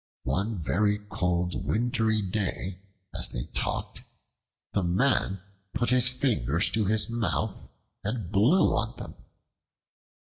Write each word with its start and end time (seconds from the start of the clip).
One 0.23 0.57
very 0.59 0.97
cold 1.11 1.63
wintry 1.63 2.23
day, 2.23 2.79
as 3.13 3.29
they 3.29 3.43
talked, 3.53 4.01
the 4.73 4.81
Man 4.81 5.41
put 5.75 5.91
his 5.91 6.09
fingers 6.09 6.71
to 6.71 6.85
his 6.85 7.07
mouth 7.07 7.69
and 8.03 8.31
blew 8.31 8.75
on 8.75 8.97
them. 8.97 9.13